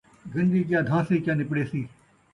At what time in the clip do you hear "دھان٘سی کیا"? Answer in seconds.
0.89-1.33